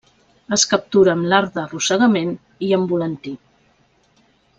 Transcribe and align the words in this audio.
Es 0.55 0.61
captura 0.71 1.11
amb 1.17 1.27
l'art 1.33 1.53
d'arrossegament 1.57 2.31
i 2.69 2.73
amb 2.79 2.95
volantí. 2.95 3.35